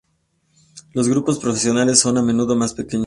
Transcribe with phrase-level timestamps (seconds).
[0.93, 2.99] Los grupos profesionales son a menudo más pequeños.